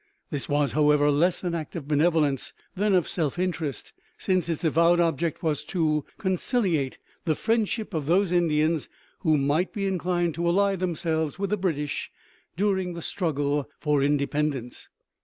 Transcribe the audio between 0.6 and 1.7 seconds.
however, less an